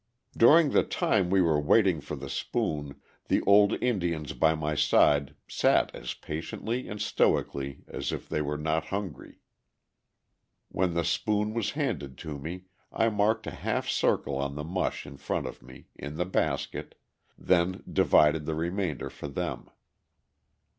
[0.35, 5.35] During the time we were waiting for the spoon the old Indians by my side
[5.47, 9.41] sat as patiently and stoically as if they were not hungry.
[10.69, 15.05] When the spoon was handed to me, I marked a half circle on the mush
[15.05, 16.95] in front of me, in the basket,
[17.37, 19.69] then divided the remainder for them.